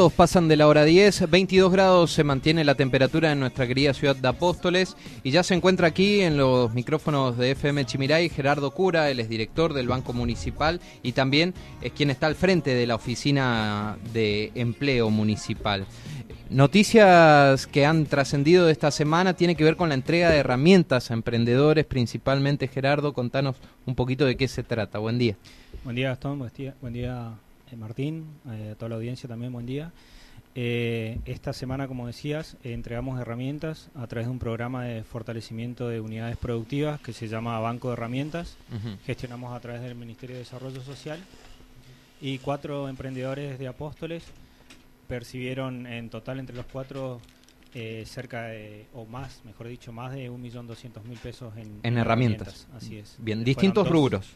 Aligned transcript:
52 0.00 0.10
minutos 0.10 0.12
pasan 0.16 0.48
de 0.48 0.56
la 0.56 0.66
hora 0.66 0.84
10, 0.84 1.28
22 1.28 1.70
grados 1.70 2.12
se 2.12 2.24
mantiene 2.24 2.64
la 2.64 2.74
temperatura 2.74 3.32
en 3.32 3.40
nuestra 3.40 3.66
querida 3.66 3.92
ciudad 3.92 4.16
de 4.16 4.28
Apóstoles 4.28 4.96
y 5.22 5.30
ya 5.30 5.42
se 5.42 5.52
encuentra 5.52 5.88
aquí 5.88 6.22
en 6.22 6.38
los 6.38 6.72
micrófonos 6.72 7.36
de 7.36 7.50
FM 7.50 7.84
Chimiray 7.84 8.30
Gerardo 8.30 8.70
Cura, 8.70 9.10
él 9.10 9.20
es 9.20 9.28
director 9.28 9.74
del 9.74 9.88
Banco 9.88 10.14
Municipal 10.14 10.80
y 11.02 11.12
también 11.12 11.52
es 11.82 11.92
quien 11.92 12.08
está 12.08 12.28
al 12.28 12.34
frente 12.34 12.74
de 12.74 12.86
la 12.86 12.94
Oficina 12.94 13.98
de 14.14 14.52
Empleo 14.54 15.10
Municipal. 15.10 15.84
Noticias 16.48 17.66
que 17.66 17.84
han 17.84 18.06
trascendido 18.06 18.64
de 18.64 18.72
esta 18.72 18.90
semana 18.90 19.34
tiene 19.34 19.54
que 19.54 19.64
ver 19.64 19.76
con 19.76 19.90
la 19.90 19.96
entrega 19.96 20.30
de 20.30 20.38
herramientas 20.38 21.10
a 21.10 21.14
emprendedores, 21.14 21.84
principalmente 21.84 22.68
Gerardo, 22.68 23.12
contanos 23.12 23.56
un 23.84 23.94
poquito 23.94 24.24
de 24.24 24.38
qué 24.38 24.48
se 24.48 24.62
trata. 24.62 24.98
Buen 24.98 25.18
día. 25.18 25.36
Buen 25.84 25.96
día 25.96 26.08
Gastón, 26.08 26.38
buen 26.38 26.52
día, 26.56 26.74
buen 26.80 26.94
día 26.94 27.34
Martín, 27.76 28.26
eh, 28.50 28.70
a 28.72 28.74
toda 28.74 28.90
la 28.90 28.94
audiencia 28.96 29.28
también, 29.28 29.52
buen 29.52 29.66
día. 29.66 29.92
Eh, 30.54 31.20
esta 31.26 31.52
semana, 31.52 31.86
como 31.86 32.06
decías, 32.06 32.56
entregamos 32.64 33.20
herramientas 33.20 33.88
a 33.94 34.06
través 34.06 34.26
de 34.26 34.32
un 34.32 34.38
programa 34.38 34.84
de 34.84 35.04
fortalecimiento 35.04 35.88
de 35.88 36.00
unidades 36.00 36.36
productivas 36.36 37.00
que 37.00 37.12
se 37.12 37.28
llama 37.28 37.58
Banco 37.60 37.88
de 37.88 37.94
Herramientas. 37.94 38.56
Gestionamos 39.06 39.54
a 39.54 39.60
través 39.60 39.82
del 39.82 39.94
Ministerio 39.94 40.34
de 40.34 40.40
Desarrollo 40.40 40.82
Social 40.82 41.20
y 42.20 42.38
cuatro 42.38 42.88
emprendedores 42.88 43.58
de 43.58 43.68
Apóstoles 43.68 44.24
percibieron 45.06 45.86
en 45.86 46.10
total 46.10 46.40
entre 46.40 46.56
los 46.56 46.66
cuatro 46.66 47.20
cerca 48.04 48.46
de, 48.46 48.86
o 48.92 49.06
más, 49.06 49.42
mejor 49.44 49.68
dicho, 49.68 49.92
más 49.92 50.12
de 50.12 50.28
1.200.000 50.28 51.18
pesos 51.18 51.56
en, 51.56 51.78
en 51.84 51.96
herramientas. 51.96 52.66
Así 52.74 52.98
es. 52.98 53.14
Bien, 53.18 53.44
distintos 53.44 53.88
rubros. 53.88 54.26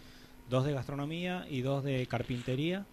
Dos 0.48 0.64
de 0.64 0.72
gastronomía 0.72 1.44
y 1.50 1.62
dos 1.62 1.82
de 1.82 2.06
carpintería 2.06 2.86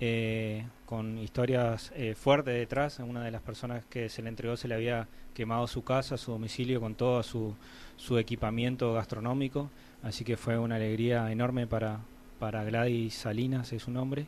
eh, 0.00 0.64
con 0.86 1.18
historias 1.18 1.92
eh, 1.94 2.14
fuertes 2.14 2.54
detrás. 2.54 2.98
Una 2.98 3.22
de 3.24 3.30
las 3.30 3.42
personas 3.42 3.84
que 3.86 4.08
se 4.08 4.22
le 4.22 4.28
entregó 4.28 4.56
se 4.56 4.68
le 4.68 4.74
había 4.74 5.08
quemado 5.34 5.66
su 5.66 5.84
casa, 5.84 6.16
su 6.16 6.32
domicilio, 6.32 6.80
con 6.80 6.94
todo 6.94 7.22
su, 7.22 7.54
su 7.96 8.18
equipamiento 8.18 8.92
gastronómico. 8.92 9.70
Así 10.02 10.24
que 10.24 10.36
fue 10.36 10.58
una 10.58 10.76
alegría 10.76 11.30
enorme 11.32 11.66
para, 11.66 12.00
para 12.38 12.64
Gladys 12.64 13.14
Salinas, 13.14 13.72
es 13.72 13.82
su 13.82 13.90
nombre. 13.90 14.26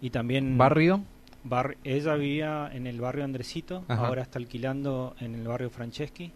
Y 0.00 0.10
también... 0.10 0.58
¿Barrio? 0.58 1.04
ella 1.82 2.14
vivía 2.14 2.70
en 2.72 2.86
el 2.86 3.00
barrio 3.00 3.24
Andresito, 3.24 3.84
ahora 3.88 4.22
está 4.22 4.38
alquilando 4.38 5.16
en 5.18 5.34
el 5.34 5.48
barrio 5.48 5.70
Franceschi 5.70 6.32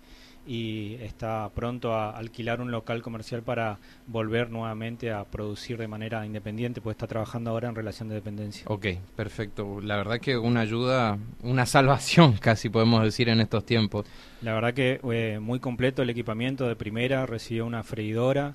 y 0.47 0.95
está 1.01 1.51
pronto 1.55 1.93
a 1.93 2.11
alquilar 2.11 2.61
un 2.61 2.71
local 2.71 3.03
comercial 3.03 3.43
para 3.43 3.79
volver 4.07 4.51
nuevamente 4.51 5.11
a 5.11 5.25
producir 5.25 5.77
de 5.77 5.89
manera 5.89 6.25
independiente, 6.25 6.81
pues 6.81 6.95
está 6.95 7.07
trabajando 7.07 7.51
ahora 7.51 7.69
en 7.69 7.75
relación 7.75 8.09
de 8.09 8.15
dependencia. 8.15 8.65
Ok, 8.69 8.87
perfecto. 9.17 9.81
La 9.81 9.97
verdad 9.97 10.21
que 10.21 10.37
una 10.39 10.61
ayuda, 10.61 11.19
una 11.43 11.67
salvación 11.67 12.33
casi 12.41 12.69
podemos 12.69 13.03
decir 13.03 13.29
en 13.29 13.41
estos 13.41 13.67
tiempos. 13.67 14.07
La 14.43 14.55
verdad 14.55 14.75
que 14.75 15.01
eh, 15.13 15.39
muy 15.41 15.59
completo 15.59 16.03
el 16.03 16.11
equipamiento 16.11 16.69
de 16.69 16.77
primera, 16.77 17.27
recibió 17.27 17.67
una 17.67 17.83
freidora, 17.83 18.55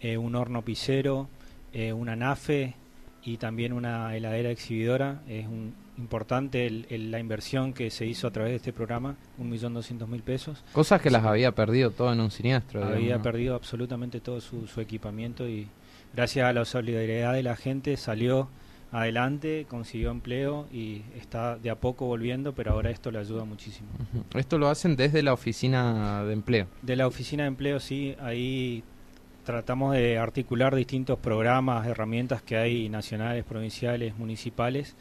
eh, 0.00 0.16
un 0.16 0.36
horno 0.36 0.62
pisero, 0.62 1.28
eh, 1.72 1.92
una 1.92 2.14
nafe 2.14 2.74
y 3.24 3.38
también 3.38 3.72
una 3.72 4.14
heladera 4.16 4.50
exhibidora. 4.50 5.22
Es 5.28 5.46
un, 5.46 5.74
importante 5.98 6.68
la 6.90 7.18
inversión 7.18 7.72
que 7.72 7.90
se 7.90 8.06
hizo 8.06 8.26
a 8.26 8.30
través 8.30 8.52
de 8.52 8.56
este 8.56 8.72
programa, 8.72 9.16
un 9.38 9.48
millón 9.48 9.74
doscientos 9.74 10.08
mil 10.08 10.22
pesos. 10.22 10.62
Cosas 10.72 11.00
que 11.00 11.10
las 11.10 11.24
había 11.24 11.52
perdido 11.52 11.90
todo 11.90 12.12
en 12.12 12.20
un 12.20 12.30
siniestro. 12.30 12.84
Había 12.84 13.20
perdido 13.22 13.54
absolutamente 13.54 14.20
todo 14.20 14.40
su, 14.40 14.80
equipamiento 14.80 15.48
y 15.48 15.68
gracias 16.14 16.46
a 16.46 16.52
la 16.52 16.64
solidaridad 16.64 17.32
de 17.32 17.42
la 17.42 17.56
gente 17.56 17.96
salió 17.96 18.48
adelante, 18.90 19.66
consiguió 19.68 20.10
empleo 20.10 20.66
y 20.72 21.02
está 21.16 21.56
de 21.56 21.70
a 21.70 21.76
poco 21.76 22.06
volviendo, 22.06 22.54
pero 22.54 22.72
ahora 22.72 22.90
esto 22.90 23.10
le 23.10 23.18
ayuda 23.18 23.44
muchísimo. 23.44 23.88
¿Esto 24.34 24.58
lo 24.58 24.68
hacen 24.68 24.96
desde 24.96 25.22
la 25.22 25.32
oficina 25.32 26.24
de 26.24 26.32
empleo? 26.32 26.66
De 26.82 26.96
la 26.96 27.06
oficina 27.06 27.44
de 27.44 27.48
empleo, 27.48 27.80
sí, 27.80 28.14
ahí 28.20 28.84
tratamos 29.44 29.94
de 29.94 30.18
articular 30.18 30.74
distintos 30.74 31.18
programas, 31.18 31.86
herramientas 31.86 32.42
que 32.42 32.56
hay 32.56 32.88
nacionales, 32.88 33.44
provinciales, 33.44 34.16
municipales 34.16 34.96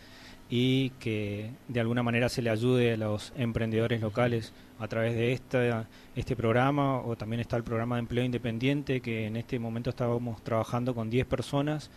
y 0.50 0.92
que 1.00 1.50
de 1.68 1.80
alguna 1.80 2.04
manera 2.04 2.30
se 2.30 2.42
le 2.42 2.50
ayude 2.50 2.94
a 2.94 2.98
los 2.98 3.34
emprendedores 3.38 4.02
locales 4.02 4.54
a 4.80 4.88
través 4.88 5.16
de 5.16 5.32
esta, 5.32 5.88
este 6.16 6.36
programa 6.36 7.00
o 7.00 7.16
también 7.16 7.40
está 7.40 7.58
el 7.58 7.64
programa 7.64 7.96
de 7.96 8.02
empleo 8.02 8.26
independiente 8.26 9.02
que 9.02 9.26
en 9.28 9.38
este 9.38 9.58
momento 9.58 9.90
estábamos 9.90 10.44
trabajando 10.44 10.94
con 10.94 11.10
10 11.10 11.26
personas 11.26 11.90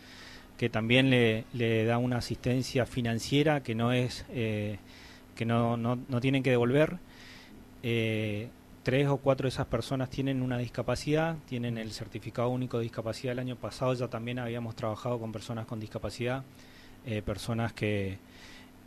que 0.56 0.70
también 0.70 1.10
le, 1.10 1.44
le 1.52 1.84
da 1.84 1.98
una 1.98 2.18
asistencia 2.18 2.86
financiera 2.86 3.62
que 3.62 3.74
no 3.74 3.92
es 3.92 4.24
eh, 4.30 4.78
que 5.34 5.44
no, 5.44 5.76
no, 5.76 5.98
no, 6.08 6.20
tienen 6.20 6.42
que 6.42 6.50
devolver. 6.50 6.96
Eh, 7.82 8.48
tres 8.86 9.08
o 9.08 9.16
cuatro 9.16 9.46
de 9.46 9.48
esas 9.48 9.66
personas 9.66 10.10
tienen 10.10 10.42
una 10.42 10.58
discapacidad, 10.58 11.38
tienen 11.48 11.76
el 11.76 11.90
certificado 11.90 12.50
único 12.50 12.76
de 12.76 12.84
discapacidad. 12.84 13.32
El 13.32 13.40
año 13.40 13.56
pasado 13.56 13.92
ya 13.94 14.06
también 14.06 14.38
habíamos 14.38 14.76
trabajado 14.76 15.18
con 15.18 15.32
personas 15.32 15.66
con 15.66 15.80
discapacidad, 15.80 16.44
eh, 17.04 17.20
personas 17.20 17.72
que 17.72 18.18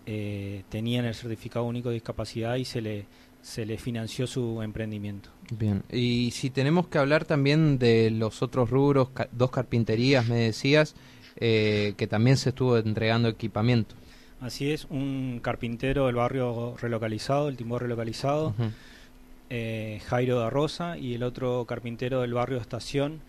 eh, 0.06 0.64
tenían 0.70 1.04
el 1.04 1.16
certificado 1.16 1.66
único 1.66 1.90
de 1.90 1.96
discapacidad 1.96 2.56
y 2.56 2.64
se 2.64 2.80
le, 2.80 3.08
se 3.42 3.66
le 3.66 3.78
financió 3.78 4.26
su 4.26 4.62
emprendimiento. 4.62 5.32
Bien, 5.52 5.84
y 5.92 6.32
si 6.32 6.50
tenemos 6.50 6.88
que 6.88 6.98
hablar 6.98 7.26
también 7.26 7.78
de 7.78 8.10
los 8.10 8.42
otros 8.42 8.70
rubros, 8.70 9.10
dos 9.34 9.52
carpinterías, 9.52 10.30
me 10.30 10.38
decías, 10.38 10.96
eh, 11.36 11.94
que 11.98 12.08
también 12.08 12.38
se 12.38 12.52
estuvo 12.52 12.78
entregando 12.78 13.28
equipamiento. 13.28 13.96
Así 14.40 14.72
es, 14.72 14.86
un 14.90 15.42
carpintero 15.44 16.06
del 16.06 16.16
barrio 16.16 16.78
relocalizado, 16.78 17.50
el 17.50 17.58
Timor 17.58 17.82
relocalizado, 17.82 18.56
eh, 19.50 20.02
Jairo 20.06 20.40
da 20.40 20.50
Rosa, 20.50 20.98
y 20.98 21.14
el 21.16 21.24
otro 21.24 21.66
carpintero 21.66 22.22
del 22.22 22.34
barrio 22.34 22.58
Estación, 22.58 23.22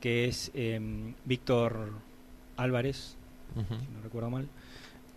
que 0.00 0.26
es 0.26 0.50
em, 0.54 1.14
Víctor 1.24 1.92
Álvarez, 2.56 3.16
si 3.54 3.60
no 3.94 4.02
recuerdo 4.02 4.30
mal. 4.30 4.48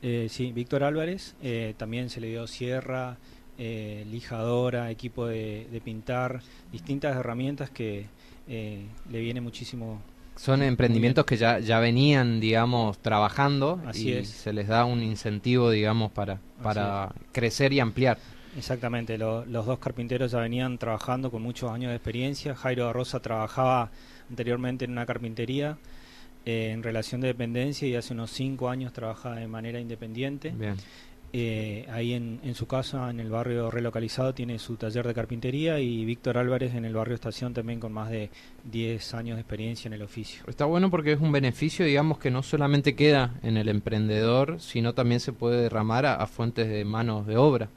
Eh, 0.01 0.27
sí, 0.29 0.51
Víctor 0.53 0.83
Álvarez, 0.83 1.35
eh, 1.41 1.73
también 1.77 2.09
se 2.09 2.21
le 2.21 2.27
dio 2.27 2.47
sierra, 2.47 3.17
eh, 3.57 4.05
lijadora, 4.09 4.89
equipo 4.91 5.27
de, 5.27 5.81
pintar, 5.83 6.41
distintas 6.71 7.15
herramientas 7.15 7.69
que 7.69 8.05
le 8.47 9.19
viene 9.19 9.41
muchísimo. 9.41 10.01
Son 10.35 10.63
emprendimientos 10.63 11.25
que 11.25 11.35
ya, 11.35 11.59
ya 11.59 11.79
venían, 11.79 12.39
digamos, 12.39 12.97
trabajando 12.99 13.79
Así 13.85 14.11
y 14.11 14.25
se 14.25 14.53
les 14.53 14.67
da 14.69 14.85
un 14.85 15.03
incentivo, 15.03 15.69
digamos, 15.69 16.11
para, 16.11 16.39
para 16.63 17.13
crecer 17.33 17.73
y 17.73 17.81
ampliar. 17.81 18.17
Exactamente, 18.57 19.17
los 19.17 19.65
dos 19.65 19.79
carpinteros 19.79 20.31
ya 20.31 20.39
venían 20.39 20.77
trabajando 20.77 21.29
con 21.31 21.41
muchos 21.41 21.71
años 21.71 21.89
de 21.89 21.95
experiencia. 21.95 22.55
Jairo 22.55 22.91
Rosa 22.93 23.19
trabajaba 23.19 23.91
anteriormente 24.29 24.85
en 24.85 24.91
una 24.91 25.05
carpintería 25.05 25.77
eh, 26.45 26.71
en 26.71 26.83
relación 26.83 27.21
de 27.21 27.27
dependencia 27.27 27.87
y 27.87 27.95
hace 27.95 28.13
unos 28.13 28.31
cinco 28.31 28.69
años 28.69 28.93
trabaja 28.93 29.35
de 29.35 29.47
manera 29.47 29.79
independiente. 29.79 30.53
Eh, 31.31 31.85
ahí 31.91 32.13
en, 32.13 32.39
en, 32.43 32.55
su 32.55 32.65
casa, 32.65 33.07
en 33.11 33.19
el 33.19 33.29
barrio 33.29 33.69
relocalizado, 33.69 34.33
tiene 34.33 34.57
su 34.57 34.77
taller 34.77 35.05
de 35.05 35.13
carpintería 35.13 35.79
y 35.79 36.03
Víctor 36.03 36.39
Álvarez 36.39 36.73
en 36.73 36.85
el 36.85 36.95
barrio 36.95 37.13
Estación 37.13 37.53
también 37.53 37.79
con 37.79 37.93
más 37.93 38.09
de 38.09 38.31
10 38.63 39.13
años 39.13 39.35
de 39.37 39.41
experiencia 39.41 39.87
en 39.89 39.93
el 39.93 40.01
oficio. 40.01 40.43
Está 40.47 40.65
bueno 40.65 40.89
porque 40.89 41.11
es 41.11 41.19
un 41.19 41.31
beneficio, 41.31 41.85
digamos, 41.85 42.17
que 42.17 42.31
no 42.31 42.41
solamente 42.41 42.95
queda 42.95 43.35
en 43.43 43.57
el 43.57 43.69
emprendedor, 43.69 44.59
sino 44.59 44.95
también 44.95 45.19
se 45.19 45.31
puede 45.31 45.61
derramar 45.61 46.07
a 46.07 46.25
fuentes 46.25 46.67
de 46.67 46.83
manos 46.83 47.27
de 47.27 47.37
obra. 47.37 47.69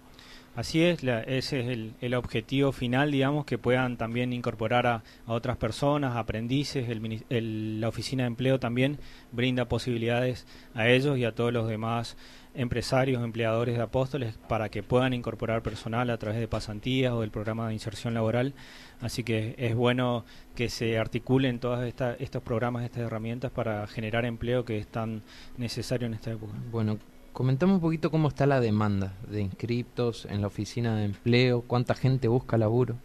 Así 0.54 0.82
es, 0.82 1.02
ese 1.02 1.60
es 1.60 1.92
el, 2.00 2.14
objetivo 2.14 2.72
final, 2.72 3.10
digamos, 3.10 3.46
que 3.46 3.56
puedan 3.56 3.96
también 3.96 4.34
incorporar 4.34 4.86
a, 4.86 5.02
otras 5.26 5.56
personas, 5.56 6.14
aprendices, 6.16 6.86
la 7.30 7.88
oficina 7.88 8.24
de 8.24 8.26
empleo 8.26 8.60
también 8.60 8.98
brinda 9.32 9.64
posibilidades 9.64 10.46
a 10.74 10.88
ellos 10.88 11.16
y 11.16 11.24
a 11.24 11.34
todos 11.34 11.54
los 11.54 11.68
demás 11.68 12.18
empresarios, 12.54 13.24
empleadores 13.24 13.76
de 13.76 13.82
apóstoles 13.82 14.38
para 14.46 14.68
que 14.68 14.82
puedan 14.82 15.14
incorporar 15.14 15.62
personal 15.62 16.10
a 16.10 16.18
través 16.18 16.38
de 16.38 16.48
pasantías 16.48 17.12
o 17.14 17.22
del 17.22 17.30
programa 17.30 17.68
de 17.68 17.72
inserción 17.72 18.12
laboral. 18.12 18.52
Así 19.00 19.24
que 19.24 19.54
es 19.56 19.74
bueno 19.74 20.26
que 20.54 20.68
se 20.68 20.98
articulen 20.98 21.60
todos 21.60 21.82
estos 21.82 22.42
programas, 22.42 22.84
estas 22.84 23.04
herramientas 23.04 23.50
para 23.50 23.86
generar 23.86 24.26
empleo 24.26 24.66
que 24.66 24.76
es 24.76 24.86
tan 24.86 25.22
necesario 25.56 26.06
en 26.06 26.14
esta 26.14 26.32
época. 26.32 26.52
Bueno, 26.70 26.98
Comentamos 27.32 27.76
un 27.76 27.80
poquito 27.80 28.10
cómo 28.10 28.28
está 28.28 28.44
la 28.44 28.60
demanda 28.60 29.14
de 29.26 29.40
inscriptos 29.40 30.26
en 30.26 30.42
la 30.42 30.48
oficina 30.48 30.96
de 30.96 31.06
empleo, 31.06 31.62
cuánta 31.62 31.94
gente 31.94 32.28
busca 32.28 32.58
laburo. 32.58 32.96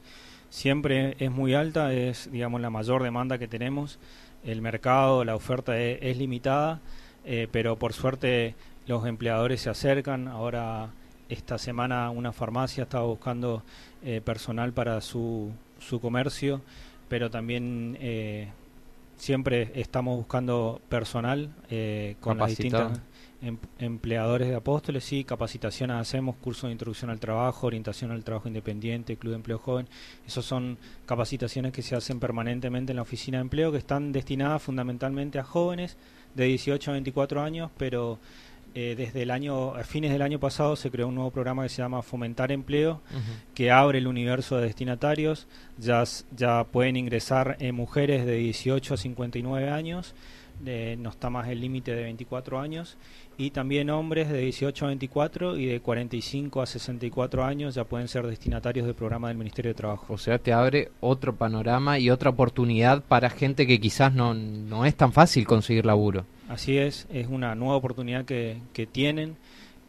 Siempre 0.49 1.15
es 1.19 1.31
muy 1.31 1.53
alta, 1.53 1.93
es 1.93 2.29
digamos 2.29 2.59
la 2.59 2.69
mayor 2.69 3.03
demanda 3.03 3.37
que 3.37 3.47
tenemos. 3.47 3.99
El 4.43 4.61
mercado, 4.61 5.23
la 5.23 5.33
oferta 5.33 5.79
e, 5.79 5.99
es, 6.01 6.17
limitada, 6.17 6.81
eh, 7.23 7.47
pero 7.53 7.77
por 7.77 7.93
suerte 7.93 8.55
los 8.85 9.05
empleadores 9.05 9.61
se 9.61 9.69
acercan. 9.69 10.27
Ahora 10.27 10.89
esta 11.29 11.57
semana 11.57 12.09
una 12.09 12.33
farmacia 12.33 12.83
estaba 12.83 13.05
buscando 13.05 13.63
eh, 14.03 14.19
personal 14.19 14.73
para 14.73 14.99
su, 14.99 15.51
su 15.79 16.01
comercio, 16.01 16.61
pero 17.07 17.31
también 17.31 17.97
eh, 18.01 18.49
siempre 19.15 19.71
estamos 19.75 20.17
buscando 20.17 20.81
personal 20.89 21.49
con 22.19 22.37
las 22.37 22.49
distintas 22.49 22.99
em, 23.41 23.57
empleadores 23.79 24.47
de 24.47 24.55
apóstoles, 24.55 25.03
sí, 25.03 25.23
capacitaciones 25.23 25.97
hacemos, 25.97 26.35
cursos 26.37 26.69
de 26.69 26.71
introducción 26.73 27.09
al 27.09 27.19
trabajo, 27.19 27.67
orientación 27.67 28.11
al 28.11 28.23
trabajo 28.23 28.47
independiente, 28.47 29.17
club 29.17 29.31
de 29.31 29.37
empleo 29.37 29.59
joven. 29.59 29.87
Esas 30.25 30.45
son 30.45 30.77
capacitaciones 31.05 31.71
que 31.71 31.81
se 31.81 31.95
hacen 31.95 32.19
permanentemente 32.19 32.91
en 32.91 32.97
la 32.97 33.03
oficina 33.03 33.37
de 33.37 33.43
empleo, 33.43 33.71
que 33.71 33.77
están 33.77 34.11
destinadas 34.11 34.61
fundamentalmente 34.61 35.39
a 35.39 35.43
jóvenes 35.43 35.97
de 36.35 36.45
18 36.45 36.91
a 36.91 36.93
24 36.93 37.41
años, 37.41 37.71
pero 37.77 38.19
eh, 38.79 38.93
desde 38.95 39.23
el 39.23 39.31
año, 39.31 39.73
a 39.73 39.83
fines 39.83 40.11
del 40.11 40.21
año 40.21 40.39
pasado 40.39 40.75
se 40.75 40.91
creó 40.91 41.07
un 41.07 41.15
nuevo 41.15 41.31
programa 41.31 41.63
que 41.63 41.69
se 41.69 41.81
llama 41.81 42.03
Fomentar 42.03 42.51
Empleo, 42.51 43.01
que 43.55 43.71
abre 43.71 43.97
el 43.97 44.05
universo 44.05 44.57
de 44.57 44.67
destinatarios. 44.67 45.47
Ya, 45.79 46.03
ya 46.35 46.63
pueden 46.65 46.95
ingresar 46.95 47.57
eh, 47.59 47.71
mujeres 47.71 48.27
de 48.27 48.35
18 48.35 48.93
a 48.93 48.97
59 48.97 49.71
años, 49.71 50.13
no 50.59 51.09
está 51.09 51.29
más 51.29 51.47
el 51.47 51.61
límite 51.61 51.95
de 51.95 52.03
24 52.03 52.59
años, 52.59 52.97
y 53.37 53.51
también 53.51 53.89
hombres 53.89 54.29
de 54.29 54.39
18 54.39 54.85
a 54.85 54.87
24 54.87 55.57
y 55.57 55.65
de 55.67 55.79
45 55.79 56.61
a 56.61 56.65
64 56.65 57.45
años 57.45 57.75
ya 57.75 57.83
pueden 57.83 58.07
ser 58.07 58.25
destinatarios 58.25 58.85
del 58.85 58.95
programa 58.95 59.27
del 59.27 59.37
Ministerio 59.37 59.69
de 59.69 59.75
Trabajo. 59.75 60.13
O 60.13 60.17
sea, 60.17 60.39
te 60.39 60.53
abre 60.53 60.89
otro 60.99 61.35
panorama 61.35 61.99
y 61.99 62.09
otra 62.09 62.31
oportunidad 62.31 63.03
para 63.03 63.29
gente 63.29 63.67
que 63.67 63.79
quizás 63.79 64.13
no, 64.13 64.33
no 64.33 64.85
es 64.85 64.95
tan 64.95 65.13
fácil 65.13 65.45
conseguir 65.45 65.85
laburo. 65.85 66.25
Así 66.49 66.77
es, 66.77 67.07
es 67.11 67.27
una 67.27 67.53
nueva 67.53 67.75
oportunidad 67.75 68.25
que, 68.25 68.57
que 68.73 68.87
tienen, 68.87 69.35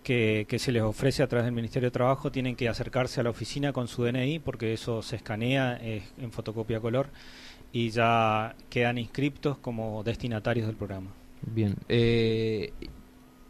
que, 0.03 0.45
que, 0.49 0.59
se 0.59 0.73
les 0.73 0.83
ofrece 0.83 1.23
a 1.23 1.29
través 1.29 1.47
del 1.47 1.55
Ministerio 1.55 1.87
de 1.87 1.93
Trabajo. 1.93 2.31
Tienen 2.31 2.57
que 2.57 2.69
acercarse 2.69 3.21
a 3.21 3.23
la 3.25 3.31
oficina 3.31 3.73
con 3.73 3.89
su 3.89 4.05
DNI 4.05 4.41
porque 4.41 4.75
eso 4.75 5.01
se 5.01 5.17
escanea 5.17 5.79
en 5.81 6.33
fotocopia 6.33 6.81
color 6.81 7.09
y 7.73 7.91
ya 7.91 8.55
quedan 8.71 8.99
inscriptos 8.99 9.59
como 9.59 10.03
destinatarios 10.03 10.67
del 10.67 10.77
programa. 10.77 11.11
Bien. 11.43 11.77
Eh, 11.89 12.73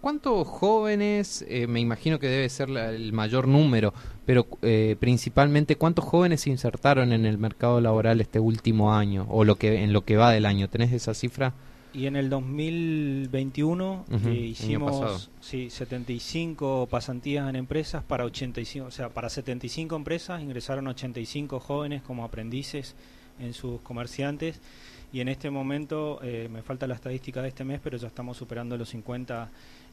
¿Cuántos 0.00 0.46
jóvenes, 0.46 1.44
eh, 1.48 1.66
me 1.66 1.80
imagino 1.80 2.20
que 2.20 2.28
debe 2.28 2.48
ser 2.48 2.70
el 2.70 3.12
mayor 3.12 3.48
número, 3.48 3.92
pero 4.24 4.46
eh, 4.62 4.94
principalmente 5.00 5.74
cuántos 5.74 6.04
jóvenes 6.04 6.42
se 6.42 6.50
insertaron 6.50 7.12
en 7.12 7.26
el 7.26 7.36
mercado 7.36 7.80
laboral 7.80 8.20
este 8.20 8.38
último 8.38 8.94
año 8.94 9.26
o 9.28 9.42
lo 9.42 9.56
que 9.56 9.82
en 9.82 9.92
lo 9.92 10.02
que 10.02 10.16
va 10.16 10.30
del 10.30 10.46
año? 10.46 10.68
¿Tenés 10.68 10.92
esa 10.92 11.14
cifra? 11.14 11.52
Y 11.92 12.06
en 12.06 12.14
el 12.14 12.30
2021 12.30 14.04
eh, 14.26 14.30
hicimos 14.30 15.30
sí, 15.40 15.68
75 15.68 16.86
pasantías 16.88 17.48
en 17.48 17.56
empresas 17.56 18.04
para 18.04 18.24
85, 18.24 18.86
o 18.86 18.90
sea, 18.92 19.08
para 19.08 19.28
75 19.28 19.96
empresas 19.96 20.40
ingresaron 20.40 20.86
85 20.86 21.58
jóvenes 21.58 22.02
como 22.02 22.24
aprendices 22.24 22.94
en 23.40 23.54
sus 23.54 23.80
comerciantes 23.80 24.60
y 25.12 25.20
en 25.20 25.28
este 25.28 25.50
momento 25.50 26.20
eh, 26.22 26.48
me 26.50 26.62
falta 26.62 26.86
la 26.86 26.94
estadística 26.94 27.40
de 27.40 27.48
este 27.48 27.64
mes, 27.64 27.80
pero 27.82 27.96
ya 27.96 28.08
estamos 28.08 28.36
superando 28.36 28.76
los 28.76 28.90
50 28.90 29.50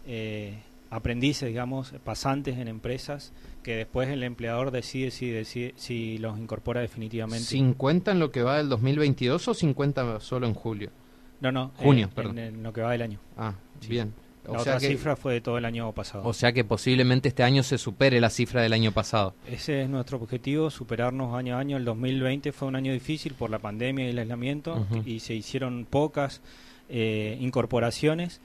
eh, 0.08 0.58
aprendices, 0.90 1.48
digamos, 1.48 1.94
pasantes 2.04 2.58
en 2.58 2.68
empresas 2.68 3.32
que 3.64 3.76
después 3.78 4.10
el 4.10 4.24
empleador 4.24 4.72
decide 4.72 5.12
si, 5.12 5.30
decide 5.30 5.74
si 5.78 6.18
los 6.18 6.38
incorpora 6.38 6.82
definitivamente. 6.82 7.56
¿50 7.56 8.12
en 8.12 8.20
lo 8.20 8.32
que 8.32 8.44
va 8.44 8.58
del 8.58 8.70
2022 8.70 9.48
o 9.48 9.54
50 9.54 10.20
solo 10.20 10.48
en 10.48 10.54
julio? 10.54 10.92
No, 11.40 11.52
no. 11.52 11.72
Junio, 11.78 12.08
eh, 12.08 12.12
perdón. 12.14 12.40
En, 12.40 12.64
lo 12.64 12.74
que 12.74 12.82
va 12.82 12.92
del 12.92 13.02
año. 13.02 13.20
Ah, 13.38 13.56
bien. 13.88 14.14
La 14.52 14.60
otra 14.60 14.80
cifra 14.80 15.16
fue 15.16 15.34
de 15.34 15.42
todo 15.42 15.58
el 15.58 15.66
año 15.66 15.92
pasado. 15.92 16.24
O 16.28 16.34
sea 16.34 16.54
que 16.54 16.64
posiblemente 16.64 17.30
este 17.30 17.44
año 17.44 17.64
se 17.64 17.78
supere 17.78 18.20
la 18.22 18.30
cifra 18.30 18.62
del 18.62 18.74
año 18.74 18.92
pasado. 18.92 19.34
Ese 19.48 19.84
es 19.84 19.90
nuestro 19.90 20.18
objetivo, 20.18 20.70
superarnos 20.70 21.36
año 21.36 21.56
a 21.56 21.60
año. 21.60 21.78
El 21.78 21.86
2020 21.86 22.52
fue 22.52 22.68
un 22.68 22.76
año 22.76 22.94
difícil 22.94 23.34
por 23.34 23.50
la 23.50 23.60
pandemia 23.60 24.06
y 24.06 24.10
el 24.10 24.20
aislamiento 24.20 24.86
y 25.06 25.20
se 25.20 25.34
hicieron 25.34 25.86
pocas 25.90 26.42
eh, 26.90 27.38
incorporaciones. 27.40 28.42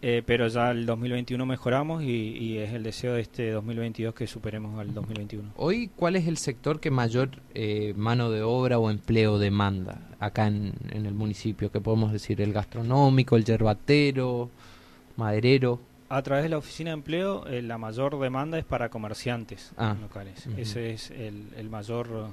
Eh, 0.00 0.22
pero 0.24 0.46
ya 0.46 0.70
el 0.70 0.86
2021 0.86 1.44
mejoramos 1.44 2.04
y, 2.04 2.58
es 2.58 2.72
el 2.72 2.84
deseo 2.84 3.14
de 3.14 3.20
este 3.20 3.50
2022 3.50 4.14
que 4.14 4.28
superemos 4.28 4.78
al 4.78 4.94
2021. 4.94 5.50
Hoy, 5.56 5.90
¿cuál 5.96 6.14
es 6.14 6.28
el 6.28 6.36
sector 6.36 6.78
que 6.78 6.92
mayor 6.92 7.30
eh, 7.54 7.94
mano 7.96 8.30
de 8.30 8.42
obra 8.42 8.78
o 8.78 8.90
empleo 8.90 9.40
demanda 9.40 10.00
acá 10.20 10.46
en, 10.46 10.72
el 10.92 11.14
municipio? 11.14 11.72
¿Qué 11.72 11.80
podemos 11.80 12.12
decir? 12.12 12.40
¿El 12.40 12.52
gastronómico, 12.52 13.34
el 13.34 13.44
yerbatero, 13.44 14.50
maderero? 15.18 15.80
A 16.08 16.22
través 16.22 16.44
de 16.44 16.48
la 16.48 16.56
oficina 16.56 16.90
de 16.90 16.94
empleo, 16.94 17.46
eh, 17.46 17.60
la 17.60 17.76
mayor 17.76 18.18
demanda 18.18 18.58
es 18.58 18.64
para 18.64 18.88
comerciantes 18.88 19.72
ah, 19.76 19.94
locales. 20.00 20.46
Ese 20.56 20.92
es 20.92 21.10
el, 21.10 21.68
mayor, 21.68 22.30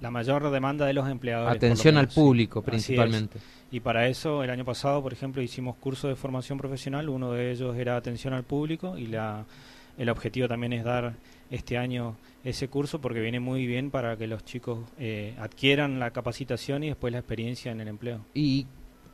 la 0.00 0.10
mayor 0.10 0.50
demanda 0.50 0.84
de 0.84 0.92
los 0.92 1.08
empleadores. 1.08 1.54
Atención 1.54 1.96
al 1.96 2.08
público, 2.08 2.62
principalmente. 2.62 3.38
Y 3.70 3.80
para 3.80 4.08
eso, 4.08 4.42
el 4.42 4.50
año 4.50 4.64
pasado, 4.64 5.02
por 5.02 5.12
ejemplo, 5.12 5.42
hicimos 5.42 5.76
cursos 5.76 6.08
de 6.08 6.16
formación 6.16 6.58
profesional. 6.58 7.08
Uno 7.08 7.32
de 7.32 7.52
ellos 7.52 7.76
era 7.76 7.96
atención 7.96 8.34
al 8.34 8.44
público 8.44 8.98
y 8.98 9.06
la, 9.06 9.44
el 9.98 10.08
objetivo 10.08 10.48
también 10.48 10.72
es 10.72 10.84
dar 10.84 11.14
este 11.50 11.78
año 11.78 12.16
ese 12.44 12.68
curso 12.68 13.00
porque 13.00 13.20
viene 13.20 13.40
muy 13.40 13.66
bien 13.66 13.90
para 13.90 14.16
que 14.16 14.26
los 14.26 14.44
chicos 14.44 14.80
eh, 14.98 15.34
adquieran 15.38 15.98
la 15.98 16.10
capacitación 16.10 16.84
y 16.84 16.88
después 16.88 17.12
la 17.12 17.20
experiencia 17.20 17.72
en 17.72 17.80
el 17.80 17.88
empleo. 17.88 18.20
¿Y 18.34 18.66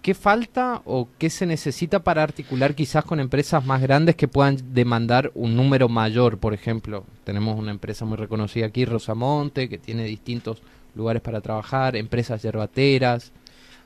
qué 0.03 0.15
falta 0.15 0.83
o 0.85 1.09
qué 1.19 1.31
se 1.31 1.47
necesita 1.47 2.01
para 2.01 2.23
articular 2.23 2.75
quizás 2.75 3.05
con 3.05 3.21
empresas 3.21 3.65
más 3.65 3.81
grandes 3.81 4.17
que 4.17 4.29
puedan 4.29 4.57
demandar 4.73 5.31
un 5.35 5.57
número 5.57 5.89
mayor? 5.89 6.39
Por 6.39 6.55
ejemplo, 6.55 7.05
tenemos 7.25 7.59
una 7.59 7.71
empresa 7.71 8.05
muy 8.05 8.17
reconocida 8.17 8.67
aquí, 8.67 8.85
Rosamonte, 8.85 9.69
que 9.69 9.79
tiene 9.79 10.05
distintos 10.05 10.63
lugares 10.95 11.23
para 11.23 11.41
trabajar, 11.41 11.97
empresas 11.97 12.43
yerbateras. 12.43 13.33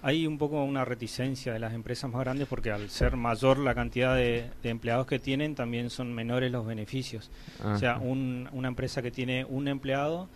Hay 0.03 0.27
un 0.27 0.37
poco 0.37 0.63
una 0.63 0.85
reticencia 0.85 1.53
de 1.55 1.59
las 1.59 1.73
empresas 1.73 2.11
más 2.11 2.21
grandes 2.21 2.47
porque 2.47 2.71
al 2.71 2.91
ser 2.91 3.17
mayor 3.17 3.59
la 3.59 3.75
cantidad 3.75 4.15
de, 4.15 4.51
empleados 4.63 5.07
que 5.07 5.19
tienen, 5.19 5.55
también 5.55 5.89
son 5.89 6.13
menores 6.13 6.53
los 6.53 6.67
beneficios. 6.67 7.31
O 7.65 7.79
sea, 7.79 7.99
una 7.99 8.69
empresa 8.69 9.01
que 9.01 9.11
tiene 9.11 9.47
un 9.47 9.67
empleado, 9.67 10.29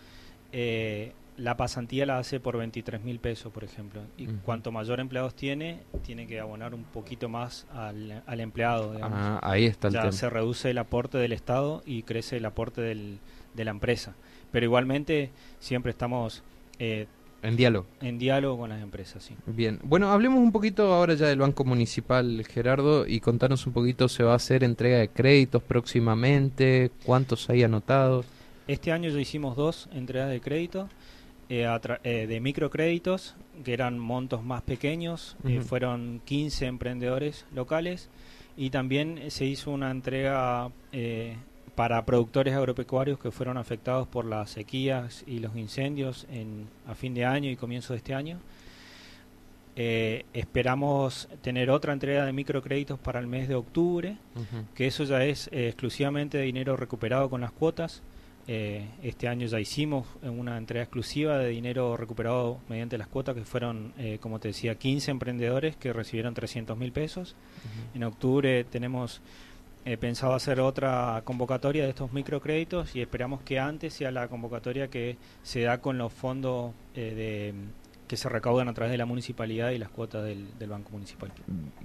eh, 0.53 1.13
la 1.39 1.57
pasantía 1.57 2.05
la 2.05 2.19
hace 2.19 2.41
por 2.41 2.59
23 2.59 3.03
mil 3.03 3.21
pesos, 3.21 3.53
por 3.53 3.65
ejemplo. 3.65 4.03
Y 4.19 4.27
cuanto 4.27 4.73
mayor 4.73 5.01
empleados 5.01 5.35
tiene, 5.35 5.81
tiene 6.05 6.27
que 6.27 6.41
abonar 6.41 6.75
un 6.75 6.83
poquito 6.83 7.29
más 7.29 7.67
al, 7.73 8.41
empleado. 8.41 8.99
Ah, 9.01 9.39
ahí 9.43 9.65
está 9.65 9.89
el 9.89 9.95
ya 9.95 10.13
se 10.13 10.29
reduce 10.29 10.71
el 10.71 10.79
aporte 10.79 11.17
del 11.17 11.33
Estado 11.33 11.83
y 11.87 12.03
crece 12.03 12.37
el 12.37 12.45
aporte 12.45 12.81
del, 12.83 13.21
de 13.55 13.65
la 13.65 13.71
empresa. 13.71 14.15
Pero 14.51 14.67
igualmente 14.67 15.31
siempre 15.61 15.91
estamos... 15.91 16.43
Eh, 16.81 17.07
en 17.41 17.57
diálogo. 17.57 17.87
En 18.01 18.19
diálogo 18.19 18.59
con 18.59 18.71
las 18.71 18.83
empresas, 18.83 19.23
sí. 19.23 19.37
Bien. 19.47 19.79
Bueno, 19.85 20.11
hablemos 20.11 20.41
un 20.41 20.51
poquito 20.51 20.93
ahora 20.93 21.15
ya 21.15 21.29
del 21.29 21.39
Banco 21.39 21.65
Municipal, 21.65 22.45
Gerardo, 22.49 23.07
y 23.07 23.21
contanos 23.21 23.65
un 23.65 23.73
poquito, 23.73 24.09
¿se 24.09 24.25
va 24.25 24.33
a 24.33 24.37
hacer 24.37 24.65
entrega 24.65 24.99
de 24.99 25.09
créditos 25.09 25.63
próximamente? 25.63 26.91
¿Cuántos 27.05 27.49
hay 27.49 27.63
anotados? 27.63 28.27
Este 28.67 28.91
año 28.91 29.09
ya 29.09 29.21
hicimos 29.21 29.57
dos 29.57 29.89
entregas 29.93 30.31
de 30.31 30.41
crédito, 30.41 30.89
eh, 31.49 31.67
eh, 32.05 32.27
de 32.27 32.41
microcréditos, 32.41 33.37
que 33.65 33.73
eran 33.73 33.99
montos 33.99 34.45
más 34.45 34.63
pequeños, 34.63 35.37
eh, 35.45 35.61
fueron 35.61 36.21
15 36.25 36.67
emprendedores 36.67 37.47
locales, 37.55 38.09
y 38.57 38.71
también 38.71 39.31
se 39.31 39.45
hizo 39.45 39.71
una 39.71 39.91
entrega 39.91 40.71
para 41.75 42.05
productores 42.05 42.55
agropecuarios 42.55 43.21
que 43.21 43.31
fueron 43.31 43.57
afectados 43.57 44.09
por 44.09 44.25
las 44.25 44.51
sequías 44.51 45.23
y 45.29 45.39
los 45.39 45.57
incendios 45.57 46.27
en, 46.29 46.67
a 46.89 46.97
fin 46.97 47.15
de 47.15 47.25
año 47.25 47.51
y 47.51 47.57
comienzo 47.57 47.93
de 47.93 47.99
este 47.99 48.15
año. 48.15 48.41
Eh, 49.81 50.25
esperamos 50.33 51.29
tener 51.41 51.71
otra 51.71 51.93
entrega 51.93 52.27
de 52.27 52.33
microcréditos 52.33 52.99
para 52.99 53.21
el 53.21 53.29
mes 53.29 53.47
de 53.47 53.55
octubre, 53.55 54.17
que 54.75 54.89
eso 54.89 55.05
ya 55.05 55.23
es 55.23 55.49
eh, 55.53 55.69
exclusivamente 55.69 56.37
de 56.37 56.43
dinero 56.43 56.77
recuperado 56.77 57.31
con 57.31 57.43
las 57.43 57.53
cuotas. 57.53 58.03
Eh, 58.51 58.89
este 59.03 59.29
año 59.29 59.47
ya 59.47 59.61
hicimos 59.61 60.07
una 60.23 60.57
entrega 60.57 60.83
exclusiva 60.83 61.37
de 61.39 61.51
dinero 61.51 61.97
recuperado 61.97 62.59
mediante 62.69 62.97
las 62.97 63.07
cuotas, 63.07 63.35
que 63.35 63.45
fueron, 63.45 63.93
como 64.21 64.41
te 64.41 64.49
decía, 64.49 64.75
15 64.75 65.11
emprendedores 65.11 65.77
que 65.77 65.93
recibieron 65.93 66.33
300 66.33 66.77
mil 66.79 66.91
pesos. 66.91 67.37
En 67.95 68.05
octubre 68.05 68.65
tenemos 68.65 69.21
He 69.85 69.97
pensado 69.97 70.35
hacer 70.35 70.61
otra 70.61 71.23
convocatoria 71.25 71.85
de 71.85 71.89
estos 71.89 72.13
microcréditos 72.13 72.95
y 72.95 73.01
esperamos 73.01 73.41
que 73.41 73.59
antes 73.59 73.95
sea 73.95 74.11
la 74.11 74.29
convocatoria 74.29 74.89
que 74.89 75.17
se 75.43 75.63
da 75.63 75.79
con 75.79 75.97
los 75.97 76.13
fondos 76.13 76.75
eh, 76.95 77.15
de, 77.15 77.55
que 78.07 78.19
se 78.19 78.29
recaudan 78.29 78.69
a 78.69 78.75
través 78.75 78.93
de 78.93 78.99
la 78.99 79.07
municipalidad 79.07 79.71
y 79.71 79.79
las 79.79 79.89
cuotas 79.89 80.25
del, 80.25 80.69
Banco 80.69 80.91
Municipal. 80.91 81.33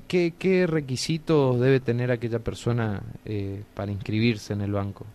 ¿Qué, 0.10 0.68
requisitos 0.68 1.60
debe 1.62 1.80
tener 1.80 2.12
aquella 2.12 2.40
persona 2.40 3.02
eh, 3.24 3.64
para 3.74 3.94
inscribirse 3.94 4.52
en 4.52 4.60
el 4.60 4.74
banco? 4.74 5.06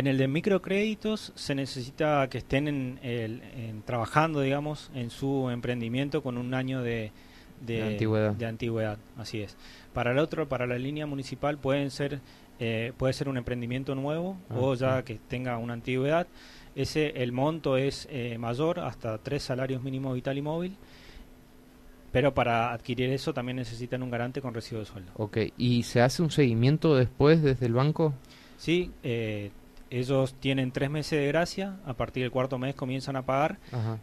En 0.00 0.06
el 0.06 0.16
de 0.16 0.28
microcréditos 0.28 1.30
se 1.34 1.54
necesita 1.54 2.26
que 2.30 2.38
estén 2.38 2.98
en, 3.02 3.82
trabajando, 3.84 4.40
digamos, 4.40 4.90
en 4.94 5.10
su 5.10 5.50
emprendimiento 5.50 6.22
con 6.22 6.38
un 6.38 6.54
año 6.54 6.80
de, 6.80 7.12
de, 7.60 7.82
antigüedad. 7.82 8.32
de 8.32 8.46
antigüedad, 8.46 8.98
así 9.18 9.42
es. 9.42 9.58
Para 9.92 10.12
el 10.12 10.18
otro, 10.18 10.48
para 10.48 10.66
la 10.66 10.78
línea 10.78 11.04
municipal 11.04 11.58
pueden 11.58 11.90
ser 11.90 12.22
eh, 12.60 12.94
puede 12.96 13.12
ser 13.12 13.28
un 13.28 13.36
emprendimiento 13.36 13.94
nuevo 13.94 14.38
ah, 14.48 14.54
o 14.58 14.74
ya 14.74 15.02
que 15.02 15.20
tenga 15.28 15.58
una 15.58 15.74
antigüedad. 15.74 16.26
Ese 16.74 17.22
el 17.22 17.32
monto 17.32 17.76
es 17.76 18.08
eh, 18.10 18.38
mayor 18.38 18.80
hasta 18.80 19.18
tres 19.18 19.42
salarios 19.42 19.82
mínimos 19.82 20.14
vital 20.14 20.38
y 20.38 20.42
móvil 20.42 20.76
pero 22.10 22.32
para 22.32 22.72
adquirir 22.72 23.10
eso 23.10 23.34
también 23.34 23.56
necesitan 23.56 24.02
un 24.02 24.10
garante 24.10 24.40
con 24.40 24.54
recibo 24.54 24.80
de 24.80 24.86
sueldo. 24.86 25.12
Ok, 25.16 25.36
¿y 25.58 25.82
se 25.82 26.00
hace 26.00 26.22
un 26.22 26.30
seguimiento 26.30 26.96
después 26.96 27.42
desde 27.42 27.66
el 27.66 27.74
banco? 27.74 28.14
Sí, 28.56 28.90
eh, 29.02 29.52
ellos 29.90 30.34
tienen 30.34 30.70
tres 30.70 30.88
meses 30.88 31.18
de 31.18 31.26
gracia, 31.26 31.76
a 31.84 31.94
partir 31.94 32.22
del 32.22 32.30
cuarto 32.30 32.58
mes 32.58 32.74
comienzan 32.74 33.16
a 33.16 33.22
pagar, 33.22 33.58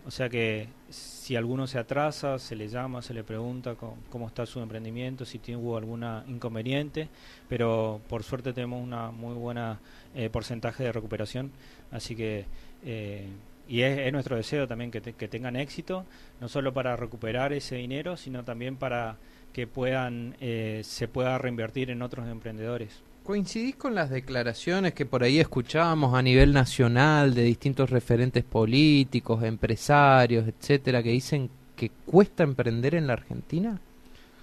o 0.06 0.12
sea 0.12 0.30
que 0.30 0.68
si 0.90 1.36
alguno 1.36 1.66
se 1.66 1.80
atrasa, 1.80 2.40
se 2.40 2.56
le 2.56 2.68
llama, 2.68 3.02
se 3.02 3.14
le 3.14 3.24
pregunta 3.24 3.76
cómo, 3.76 4.28
está 4.28 4.46
su 4.46 4.60
emprendimiento, 4.60 5.26
si 5.26 5.40
tuvo 5.40 5.78
alguna 5.78 6.24
inconveniente, 6.28 7.10
pero 7.48 8.02
por 8.10 8.24
suerte 8.24 8.54
tenemos 8.54 8.84
una 8.84 9.12
muy 9.12 9.34
buena 9.34 9.80
eh, 10.14 10.30
porcentaje 10.30 10.84
de 10.84 10.92
recuperación, 10.92 11.52
así 11.92 12.16
que 12.16 12.46
eh, 12.86 13.28
y 13.70 13.82
es, 13.82 14.12
nuestro 14.14 14.36
deseo 14.36 14.68
también 14.68 14.92
que, 14.92 15.02
que 15.02 15.28
tengan 15.28 15.56
éxito, 15.56 16.06
no 16.40 16.48
solo 16.48 16.74
para 16.74 16.96
recuperar 16.96 17.54
ese 17.54 17.76
dinero, 17.76 18.16
sino 18.18 18.44
también 18.44 18.78
para 18.78 19.18
que 19.54 19.68
puedan 19.68 20.36
eh, 20.40 20.82
se 20.84 21.08
pueda 21.08 21.38
reinvertir 21.38 21.90
en 21.90 22.02
otros 22.02 22.28
emprendedores. 22.28 23.02
¿Coincidís 23.28 23.76
con 23.76 23.94
las 23.94 24.10
declaraciones 24.10 24.94
que 24.94 25.06
por 25.06 25.22
ahí 25.22 25.42
escuchábamos 25.42 26.14
a 26.14 26.22
nivel 26.22 26.54
nacional 26.54 27.34
de 27.34 27.44
distintos 27.44 27.90
referentes 27.90 28.46
políticos, 28.46 29.44
empresarios, 29.44 30.48
etcétera, 30.48 31.04
que 31.04 31.10
dicen 31.10 31.50
que 31.76 31.90
cuesta 31.90 32.44
emprender 32.44 32.96
en 32.96 33.06
la 33.06 33.12
Argentina? 33.12 33.82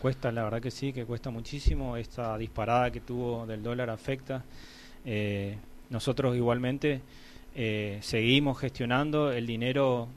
Cuesta, 0.02 0.30
la 0.30 0.44
verdad 0.44 0.60
que 0.60 0.70
sí, 0.70 0.92
que 0.92 1.06
cuesta 1.06 1.30
muchísimo. 1.30 1.96
Esta 1.96 2.36
disparada 2.36 2.90
que 2.90 3.00
tuvo 3.00 3.46
del 3.46 3.62
dólar 3.62 3.88
afecta. 3.88 4.44
Eh, 5.06 5.56
nosotros 5.88 6.36
igualmente 6.36 7.00
eh, 7.54 8.00
seguimos 8.02 8.58
gestionando 8.58 9.32
el 9.32 9.46
dinero. 9.46 10.08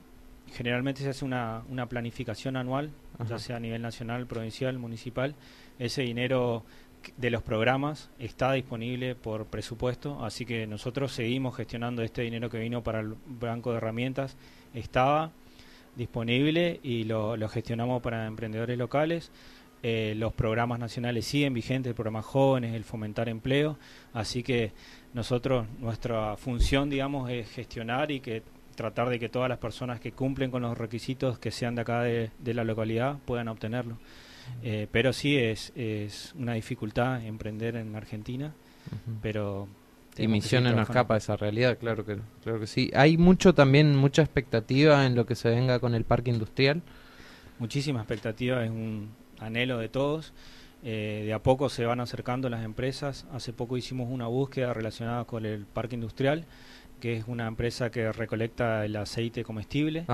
Generalmente 0.52 1.00
se 1.00 1.08
hace 1.08 1.24
una, 1.24 1.62
una 1.70 1.86
planificación 1.86 2.54
anual, 2.58 2.90
ya 3.26 3.38
sea 3.38 3.56
a 3.56 3.60
nivel 3.60 3.80
nacional, 3.80 4.26
provincial, 4.26 4.78
municipal. 4.78 5.34
Ese 5.78 6.02
dinero 6.02 6.64
de 7.16 7.30
los 7.30 7.42
programas 7.42 8.10
está 8.18 8.52
disponible 8.52 9.14
por 9.14 9.46
presupuesto, 9.46 10.24
así 10.24 10.44
que 10.44 10.66
nosotros 10.66 11.12
seguimos 11.12 11.56
gestionando 11.56 12.02
este 12.02 12.22
dinero 12.22 12.50
que 12.50 12.58
vino 12.58 12.82
para 12.82 13.00
el 13.00 13.14
banco 13.26 13.70
de 13.70 13.78
herramientas, 13.78 14.36
estaba 14.74 15.32
disponible 15.96 16.80
y 16.82 17.04
lo, 17.04 17.36
gestionamos 17.48 18.02
para 18.02 18.26
emprendedores 18.26 18.78
locales. 18.78 19.30
Eh, 19.82 20.14
los 20.16 20.32
programas 20.32 20.80
nacionales 20.80 21.24
siguen 21.24 21.54
vigentes, 21.54 21.90
el 21.90 21.94
programa 21.94 22.22
Jóvenes, 22.22 22.74
el 22.74 22.84
Fomentar 22.84 23.28
Empleo, 23.28 23.78
así 24.12 24.42
que 24.42 24.72
nosotros, 25.14 25.66
nuestra 25.78 26.36
función, 26.36 26.90
digamos, 26.90 27.30
es 27.30 27.48
gestionar 27.50 28.10
y 28.10 28.20
que 28.20 28.42
tratar 28.74 29.08
de 29.08 29.18
que 29.18 29.28
todas 29.28 29.48
las 29.48 29.58
personas 29.58 30.00
que 30.00 30.12
cumplen 30.12 30.50
con 30.50 30.62
los 30.62 30.76
requisitos 30.76 31.38
que 31.38 31.50
sean 31.50 31.74
de 31.74 31.82
acá 31.82 32.02
de 32.02 32.30
la 32.54 32.64
localidad 32.64 33.18
puedan 33.24 33.48
obtenerlo. 33.48 33.98
Eh, 34.62 34.88
pero 34.90 35.12
sí 35.12 35.36
es, 35.36 35.72
es 35.76 36.34
una 36.36 36.54
dificultad 36.54 37.24
emprender 37.24 37.76
en 37.76 37.94
Argentina, 37.94 38.52
pero... 39.22 39.68
Y 40.16 40.26
Misiones 40.26 40.74
no 40.74 40.82
escapa 40.82 41.14
de 41.14 41.18
esa 41.18 41.36
realidad, 41.36 41.78
claro 41.78 42.04
que, 42.04 42.18
claro 42.42 42.58
que 42.58 42.66
sí. 42.66 42.90
Hay 42.94 43.16
mucho 43.16 43.54
también, 43.54 43.94
mucha 43.94 44.22
expectativa 44.22 45.06
en 45.06 45.14
lo 45.14 45.26
que 45.26 45.36
se 45.36 45.48
venga 45.48 45.78
con 45.78 45.94
el 45.94 46.04
parque 46.04 46.30
industrial. 46.30 46.82
Muchísima 47.60 48.00
expectativa, 48.00 48.64
es 48.64 48.70
un 48.70 49.10
anhelo 49.38 49.78
de 49.78 49.88
todos. 49.88 50.32
Eh, 50.82 51.22
de 51.26 51.32
a 51.32 51.40
poco 51.40 51.68
se 51.68 51.84
van 51.84 52.00
acercando 52.00 52.48
las 52.48 52.64
empresas. 52.64 53.26
Hace 53.32 53.52
poco 53.52 53.76
hicimos 53.76 54.08
una 54.10 54.26
búsqueda 54.26 54.72
relacionada 54.74 55.24
con 55.24 55.46
el 55.46 55.66
parque 55.66 55.94
industrial 55.94 56.46
que 57.00 57.16
es 57.16 57.24
una 57.26 57.46
empresa 57.46 57.90
que 57.90 58.12
recolecta 58.12 58.84
el 58.84 58.96
aceite 58.96 59.44
comestible, 59.44 60.04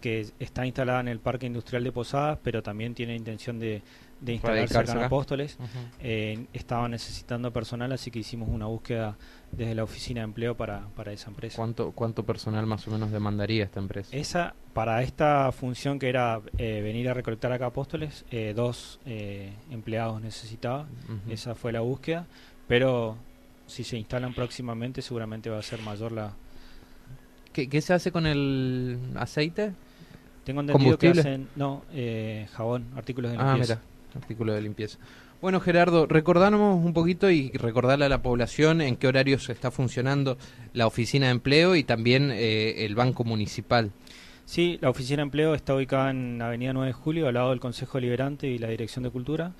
que 0.00 0.26
está 0.38 0.66
instalada 0.66 1.00
en 1.00 1.08
el 1.08 1.18
Parque 1.18 1.46
Industrial 1.46 1.82
de 1.82 1.92
Posadas, 1.92 2.38
pero 2.42 2.62
también 2.62 2.94
tiene 2.94 3.16
intención 3.16 3.58
de, 3.58 3.82
instalarse 4.26 4.78
acá 4.78 4.92
en 4.92 4.98
Apóstoles. 4.98 5.56
Eh, 6.00 6.46
estaba 6.52 6.88
necesitando 6.88 7.52
personal, 7.52 7.92
así 7.92 8.10
que 8.10 8.18
hicimos 8.18 8.48
una 8.48 8.66
búsqueda 8.66 9.16
desde 9.52 9.74
la 9.74 9.84
oficina 9.84 10.20
de 10.20 10.24
empleo 10.24 10.56
para, 10.56 10.88
para 10.96 11.12
esa 11.12 11.30
empresa. 11.30 11.56
¿Cuánto, 11.56 11.92
¿Cuánto 11.92 12.24
personal 12.24 12.66
más 12.66 12.86
o 12.88 12.90
menos 12.90 13.12
demandaría 13.12 13.64
esta 13.64 13.80
empresa? 13.80 14.14
Esa, 14.14 14.54
para 14.72 15.02
esta 15.02 15.50
función 15.52 15.98
que 15.98 16.08
era 16.08 16.40
eh, 16.58 16.80
venir 16.82 17.08
a 17.08 17.14
recolectar 17.14 17.52
acá 17.52 17.66
Apóstoles, 17.66 18.24
eh, 18.30 18.52
dos 18.54 19.00
empleados 19.06 20.20
necesitaba. 20.20 20.86
Esa 21.28 21.54
fue 21.54 21.72
la 21.72 21.80
búsqueda, 21.80 22.26
pero 22.68 23.16
si 23.66 23.84
se 23.84 23.96
instalan 23.96 24.34
próximamente 24.34 25.02
seguramente 25.02 25.50
va 25.50 25.58
a 25.58 25.62
ser 25.62 25.80
mayor 25.80 26.12
la... 26.12 26.32
¿Qué, 27.52 27.80
se 27.80 27.94
hace 27.94 28.10
con 28.10 28.26
el 28.26 28.98
aceite? 29.14 29.72
Tengo 30.44 30.60
entendido 30.60 30.98
que 30.98 31.08
hacen, 31.08 31.48
no, 31.54 31.84
eh, 31.92 32.48
jabón, 32.52 32.86
artículos 32.96 33.30
de 33.30 33.38
ah, 33.38 33.52
limpieza. 33.52 33.74
Ah, 33.74 33.78
mira, 34.12 34.20
artículos 34.20 34.54
de 34.56 34.62
limpieza. 34.62 34.98
Bueno, 35.40 35.60
Gerardo, 35.60 36.06
recordarnos 36.06 36.82
un 36.82 36.92
poquito 36.94 37.30
y 37.30 37.50
recordarle 37.50 38.06
a 38.06 38.08
la 38.08 38.22
población 38.22 38.80
en 38.80 38.96
qué 38.96 39.06
horarios 39.06 39.48
está 39.50 39.70
funcionando 39.70 40.36
la 40.72 40.86
oficina 40.86 41.26
de 41.26 41.32
empleo 41.32 41.76
y 41.76 41.84
también 41.84 42.30
eh, 42.32 42.86
el 42.86 42.94
banco 42.94 43.24
municipal. 43.24 43.92
Sí, 44.46 44.78
la 44.80 44.90
oficina 44.90 45.18
de 45.18 45.24
empleo 45.24 45.54
está 45.54 45.74
ubicada 45.74 46.10
en 46.10 46.40
Avenida 46.42 46.72
9 46.72 46.88
de 46.88 46.92
Julio, 46.92 47.28
al 47.28 47.34
lado 47.34 47.50
del 47.50 47.60
Consejo 47.60 48.00
Liberante 48.00 48.46
y 48.48 48.58
la 48.58 48.68
Dirección 48.68 49.04
de 49.04 49.10
Cultura. 49.10 49.52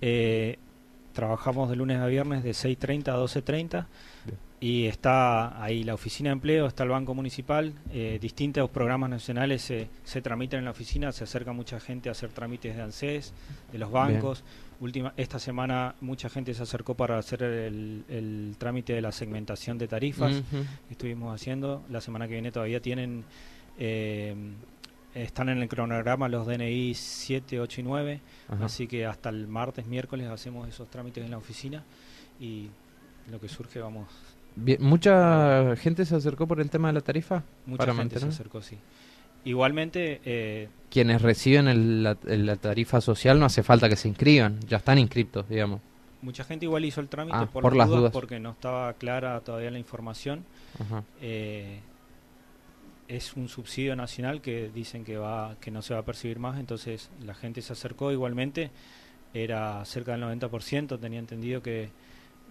Eh, 0.00 0.58
trabajamos 1.12 1.68
de 1.68 1.76
lunes 1.76 1.98
a 1.98 2.06
viernes 2.06 2.42
de 2.42 2.50
6.30 2.50 3.08
a 3.08 3.16
12.30 3.16 3.86
y 4.60 4.86
está 4.86 5.62
ahí 5.62 5.84
la 5.84 5.94
oficina 5.94 6.28
de 6.28 6.34
empleo, 6.34 6.66
está 6.66 6.82
el 6.82 6.90
Banco 6.90 7.14
Municipal, 7.14 7.72
eh, 7.92 8.18
distintos 8.20 8.68
programas 8.68 9.08
nacionales 9.08 9.62
se, 9.62 9.88
se 10.04 10.20
tramitan 10.20 10.58
en 10.58 10.66
la 10.66 10.72
oficina, 10.72 11.12
se 11.12 11.24
acerca 11.24 11.52
mucha 11.52 11.80
gente 11.80 12.10
a 12.10 12.12
hacer 12.12 12.28
trámites 12.30 12.76
de 12.76 12.82
ANSES, 12.82 13.32
de 13.72 13.78
los 13.78 13.90
bancos. 13.90 14.44
Última, 14.80 15.14
esta 15.16 15.38
semana 15.38 15.94
mucha 16.02 16.28
gente 16.28 16.52
se 16.52 16.62
acercó 16.62 16.94
para 16.94 17.18
hacer 17.18 17.42
el, 17.42 18.54
trámite 18.58 18.92
de 18.92 19.00
la 19.00 19.12
segmentación 19.12 19.78
de 19.78 19.88
tarifas 19.88 20.42
que 20.50 20.92
estuvimos 20.92 21.34
haciendo. 21.34 21.82
La 21.88 22.00
semana 22.00 22.26
que 22.26 22.34
viene 22.34 22.52
todavía 22.52 22.80
tienen 22.80 23.24
eh, 23.78 24.34
están 25.14 25.48
en 25.48 25.58
el 25.58 25.68
cronograma 25.68 26.28
los 26.28 26.46
DNI 26.46 26.94
7, 26.94 27.60
8 27.60 27.80
y 27.80 27.84
9, 27.84 28.20
así 28.62 28.86
que 28.86 29.06
hasta 29.06 29.28
el 29.28 29.48
martes, 29.48 29.86
miércoles 29.86 30.28
hacemos 30.28 30.68
esos 30.68 30.88
trámites 30.88 31.24
en 31.24 31.30
la 31.30 31.38
oficina 31.38 31.84
y 32.38 32.68
lo 33.30 33.40
que 33.40 33.48
surge 33.48 33.80
vamos... 33.80 34.08
¿Mucha 34.80 35.76
gente 35.76 36.04
se 36.04 36.16
acercó 36.16 36.46
por 36.46 36.60
el 36.60 36.70
tema 36.70 36.88
de 36.88 36.94
la 36.94 37.00
tarifa? 37.00 37.42
Mucha 37.66 37.94
gente 37.94 38.18
se 38.18 38.26
acercó, 38.26 38.62
sí. 38.62 38.76
Igualmente... 39.44 40.20
Eh, 40.24 40.68
Quienes 40.90 41.22
reciben 41.22 42.02
la, 42.02 42.56
tarifa 42.56 43.00
social 43.00 43.38
no 43.38 43.46
hace 43.46 43.62
falta 43.62 43.88
que 43.88 43.96
se 43.96 44.08
inscriban, 44.08 44.58
ya 44.68 44.78
están 44.78 44.98
inscriptos, 44.98 45.48
digamos. 45.48 45.80
Mucha 46.22 46.44
gente 46.44 46.66
igual 46.66 46.84
hizo 46.84 47.00
el 47.00 47.08
trámite 47.08 47.38
ah, 47.38 47.46
por, 47.46 47.74
las, 47.74 47.88
dudas, 47.88 48.12
porque 48.12 48.38
no 48.38 48.50
estaba 48.50 48.92
clara 48.94 49.40
todavía 49.40 49.70
la 49.70 49.78
información. 49.78 50.44
Eh, 51.22 51.80
es 53.10 53.34
un 53.34 53.48
subsidio 53.48 53.96
nacional 53.96 54.40
que 54.40 54.70
dicen 54.72 55.04
que 55.04 55.18
va 55.18 55.56
que 55.60 55.70
no 55.70 55.82
se 55.82 55.94
va 55.94 56.00
a 56.00 56.04
percibir 56.04 56.38
más, 56.38 56.58
entonces 56.58 57.10
la 57.24 57.34
gente 57.34 57.60
se 57.60 57.72
acercó 57.72 58.12
igualmente, 58.12 58.70
era 59.34 59.84
cerca 59.84 60.12
del 60.12 60.22
90%, 60.22 60.98
tenía 61.00 61.18
entendido 61.18 61.60
que, 61.60 61.88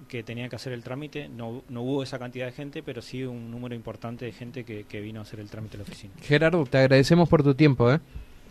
que 0.09 0.21
tenía 0.21 0.49
que 0.49 0.57
hacer 0.57 0.73
el 0.73 0.83
trámite, 0.83 1.29
no, 1.29 1.63
no 1.69 1.81
hubo 1.81 2.03
esa 2.03 2.19
cantidad 2.19 2.45
de 2.45 2.51
gente, 2.51 2.83
pero 2.83 3.01
sí 3.01 3.23
un 3.23 3.49
número 3.49 3.73
importante 3.73 4.25
de 4.25 4.33
gente 4.33 4.65
que, 4.65 4.83
que 4.83 4.99
vino 4.99 5.21
a 5.21 5.23
hacer 5.23 5.39
el 5.39 5.49
trámite 5.49 5.77
a 5.77 5.79
la 5.79 5.83
oficina. 5.83 6.13
Gerardo, 6.21 6.65
te 6.65 6.77
agradecemos 6.77 7.29
por 7.29 7.41
tu 7.41 7.55
tiempo. 7.55 7.91
¿eh? 7.91 7.99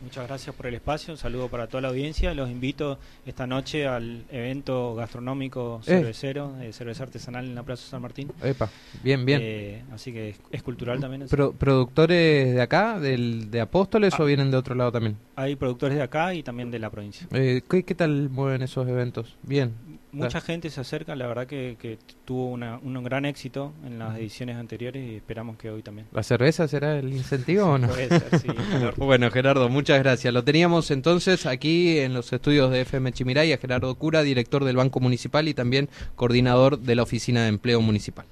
Muchas 0.01 0.29
gracias 0.29 0.55
por 0.55 0.67
el 0.67 0.75
espacio, 0.75 1.13
un 1.13 1.19
saludo 1.19 1.49
para 1.49 1.67
toda 1.67 1.81
la 1.81 1.89
audiencia. 1.89 2.33
Los 2.33 2.51
invito 2.51 2.99
esta 3.27 3.47
noche 3.47 3.87
al 3.87 4.25
evento 4.31 4.95
gastronómico 4.95 5.81
eh. 5.83 5.87
cervecero, 5.87 6.53
de 6.53 6.73
cerveza 6.73 7.03
artesanal 7.03 7.47
en 7.47 7.55
la 7.57 7.65
Plaza 7.65 7.89
San 7.89 8.03
Martín. 8.03 8.31
Epa, 8.43 8.71
bien, 9.03 9.25
bien. 9.25 9.41
Eh, 9.43 9.83
así 9.93 10.13
que 10.13 10.37
es, 10.53 10.63
cultural 10.63 11.01
también. 11.01 11.27
¿Productores 11.29 12.55
de 12.55 12.63
acá, 12.63 13.01
del, 13.01 13.51
de 13.51 13.61
Apóstoles 13.61 14.15
o 14.19 14.23
ah. 14.23 14.27
vienen 14.27 14.53
de 14.53 14.57
otro 14.57 14.77
lado 14.77 14.93
también? 14.93 15.17
Hay 15.35 15.57
productores 15.57 15.97
de 15.97 16.03
acá 16.03 16.33
y 16.33 16.45
también 16.45 16.71
de 16.71 16.79
la 16.79 16.91
provincia. 16.91 17.27
Eh, 17.33 17.63
¿qué, 17.69 17.83
¿Qué 17.83 17.95
tal 17.95 18.31
mueven 18.31 18.63
esos 18.63 18.87
eventos? 18.87 19.37
Bien. 19.43 19.75
Mucha 20.13 20.41
gente 20.41 20.71
se 20.71 20.81
acerca, 20.81 21.15
la 21.17 21.27
verdad 21.27 21.47
que, 21.47 21.99
tuvo 22.25 22.53
un 22.53 23.05
gran 23.05 23.25
éxito 23.25 23.73
en 23.85 23.99
las 23.99 24.17
ediciones 24.17 24.57
anteriores 24.57 25.07
y 25.07 25.17
esperamos 25.17 25.57
que 25.57 25.71
hoy 25.71 25.83
también. 25.83 26.07
¿La 26.13 26.23
cerveza 26.23 26.67
será 26.69 26.99
el 26.99 27.13
incentivo 27.13 27.65
o 27.67 27.79
no? 27.79 27.89
Puede 27.89 28.09
ser, 28.09 28.41
sí. 28.41 28.49
bueno, 28.97 29.31
Gerardo, 29.31 29.69
muchas 29.69 29.99
gracias. 29.99 30.33
Lo 30.33 30.45
teníamos 30.45 30.91
entonces 30.91 31.47
aquí 31.47 31.99
en 31.99 32.15
los 32.15 32.33
estudios 32.33 32.71
de 32.71 32.83
FM 32.83 33.13
Chimiray 33.13 33.53
a 33.53 33.59
Gerardo 33.59 33.95
Cura, 33.95 34.23
director 34.23 34.65
del 34.65 34.77
Banco 34.77 35.01
Municipal 35.01 35.49
y 35.49 35.55
también 35.55 35.89
coordinador 36.17 36.79
de 36.79 36.95
la 36.95 37.03
Oficina 37.03 37.43
de 37.43 37.49
Empleo 37.49 37.81
Municipal. 37.81 38.27